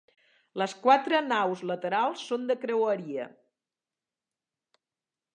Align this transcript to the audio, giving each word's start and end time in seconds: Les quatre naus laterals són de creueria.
Les 0.59 0.71
quatre 0.85 1.17
naus 1.25 1.59
laterals 1.71 2.23
són 2.29 2.47
de 2.51 2.55
creueria. 2.63 3.27